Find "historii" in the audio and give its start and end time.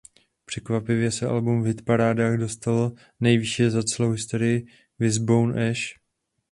4.11-4.67